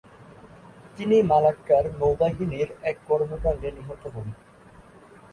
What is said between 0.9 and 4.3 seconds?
তিনি মালাক্কার নৌবাহিনীর এক কর্মকাণ্ডে নিহত হন।